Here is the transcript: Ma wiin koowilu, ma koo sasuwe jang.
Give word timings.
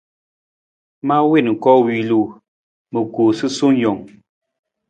Ma 1.07 1.15
wiin 1.29 1.49
koowilu, 1.63 2.21
ma 2.91 2.99
koo 3.13 3.29
sasuwe 3.37 3.73
jang. 3.81 4.03